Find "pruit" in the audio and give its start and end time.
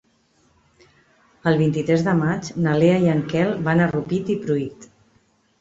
4.47-4.93